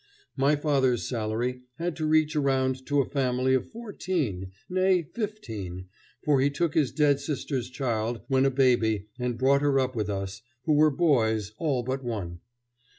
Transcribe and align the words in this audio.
My 0.35 0.55
father's 0.55 1.07
salary 1.07 1.61
had 1.75 1.95
to 1.97 2.07
reach 2.07 2.35
around 2.35 2.87
to 2.87 3.01
a 3.01 3.05
family 3.11 3.53
of 3.53 3.69
fourteen, 3.69 4.51
nay, 4.67 5.03
fifteen, 5.03 5.89
for 6.23 6.41
he 6.41 6.49
took 6.49 6.73
his 6.73 6.91
dead 6.91 7.19
sister's 7.19 7.69
child 7.69 8.21
when 8.27 8.43
a 8.43 8.49
baby 8.49 9.09
and 9.19 9.37
brought 9.37 9.61
her 9.61 9.79
up 9.79 9.95
with 9.95 10.09
us, 10.09 10.41
who 10.63 10.73
were 10.73 10.89
boys 10.89 11.51
all 11.59 11.83
but 11.83 12.03
one. 12.03 12.39